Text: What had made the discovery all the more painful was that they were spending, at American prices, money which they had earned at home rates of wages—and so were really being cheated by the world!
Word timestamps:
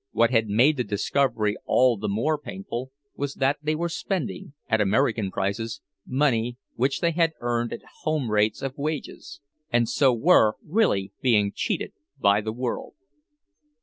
What 0.13 0.31
had 0.31 0.47
made 0.47 0.77
the 0.77 0.83
discovery 0.83 1.57
all 1.67 1.95
the 1.95 2.07
more 2.09 2.39
painful 2.39 2.91
was 3.15 3.35
that 3.35 3.59
they 3.61 3.75
were 3.75 3.87
spending, 3.87 4.55
at 4.67 4.81
American 4.81 5.29
prices, 5.29 5.79
money 6.07 6.57
which 6.73 7.01
they 7.01 7.11
had 7.11 7.33
earned 7.39 7.71
at 7.71 7.83
home 8.01 8.31
rates 8.31 8.63
of 8.63 8.79
wages—and 8.79 9.87
so 9.87 10.11
were 10.11 10.55
really 10.65 11.13
being 11.21 11.51
cheated 11.53 11.93
by 12.19 12.41
the 12.41 12.51
world! 12.51 12.95